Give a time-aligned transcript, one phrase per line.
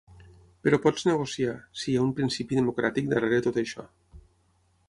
[0.67, 1.53] Però pots negociar,
[1.83, 3.87] si hi ha un principi democràtic darrere tot això.